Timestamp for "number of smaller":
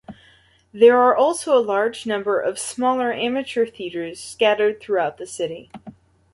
2.07-3.13